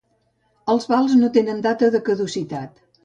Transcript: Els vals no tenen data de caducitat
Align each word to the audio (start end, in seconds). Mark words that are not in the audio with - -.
Els 0.73 0.87
vals 0.93 1.13
no 1.19 1.29
tenen 1.37 1.61
data 1.67 1.91
de 1.97 2.05
caducitat 2.09 2.81